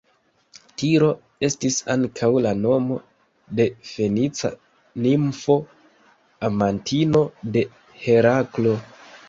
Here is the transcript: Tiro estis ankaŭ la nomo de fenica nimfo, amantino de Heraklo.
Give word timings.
Tiro 0.81 1.09
estis 1.47 1.75
ankaŭ 1.95 2.29
la 2.45 2.53
nomo 2.61 2.97
de 3.61 3.67
fenica 3.91 4.53
nimfo, 5.05 5.59
amantino 6.51 7.25
de 7.55 7.67
Heraklo. 8.09 8.79